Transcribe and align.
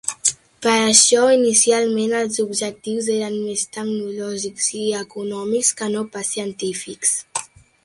Per 0.65 0.71
això 0.85 1.19
inicialment 1.33 2.15
els 2.21 2.39
objectius 2.45 3.11
eren 3.17 3.37
més 3.43 3.67
tecnològics 3.77 4.73
i 4.81 4.89
econòmics 5.03 5.71
que 5.83 5.93
no 5.99 6.05
pas 6.17 6.35
científics. 6.39 7.17